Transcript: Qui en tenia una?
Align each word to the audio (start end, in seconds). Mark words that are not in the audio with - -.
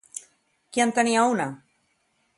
Qui 0.77 0.83
en 0.87 0.95
tenia 1.01 1.27
una? 1.35 1.47